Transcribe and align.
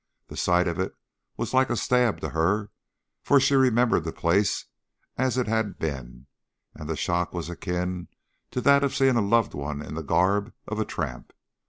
The 0.29 0.35
sight 0.35 0.67
of 0.67 0.79
it 0.79 0.95
was 1.37 1.53
like 1.53 1.69
a 1.69 1.77
stab 1.77 2.21
to 2.21 2.29
her, 2.29 2.71
for 3.21 3.39
she 3.39 3.53
remembered 3.53 4.03
the 4.03 4.11
place 4.11 4.65
as 5.15 5.37
it 5.37 5.47
had 5.47 5.77
been, 5.77 6.25
and 6.73 6.89
the 6.89 6.95
shock 6.97 7.33
was 7.33 7.51
akin 7.51 8.07
to 8.49 8.61
that 8.61 8.83
of 8.83 8.95
seeing 8.95 9.15
a 9.15 9.21
loved 9.21 9.53
one 9.53 9.79
in 9.79 9.93
the 9.93 10.01
garb 10.01 10.53
of 10.67 10.79
a 10.79 10.85
tramp. 10.85 11.33